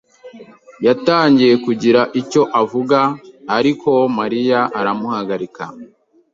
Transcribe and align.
yatangiye 0.85 1.53
kugira 1.65 2.01
icyo 2.21 2.41
avuga, 2.61 2.99
ariko 3.57 3.89
Mariya 4.17 4.59
aramuhagarika. 4.79 5.63